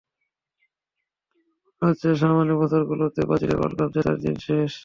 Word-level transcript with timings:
তবে 1.21 1.81
মনে 1.81 1.89
হচ্ছে 1.89 2.07
সামনের 2.21 2.57
বছরগুলোতে 2.61 3.19
ব্রাজিলের 3.27 3.57
ওয়ার্ল্ড 3.57 3.77
কাপ 3.79 3.89
জেতার 3.95 4.17
দিন 4.23 4.35
শেষ। 4.45 4.71